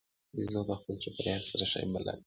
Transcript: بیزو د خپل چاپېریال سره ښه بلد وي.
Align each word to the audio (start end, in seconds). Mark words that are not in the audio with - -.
بیزو 0.35 0.61
د 0.67 0.69
خپل 0.79 0.95
چاپېریال 1.03 1.41
سره 1.49 1.63
ښه 1.71 1.79
بلد 1.93 2.09
وي. 2.15 2.19